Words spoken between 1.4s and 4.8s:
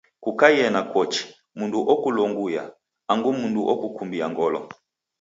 mndu okulonguya, angu mndu okukumbia ngolo.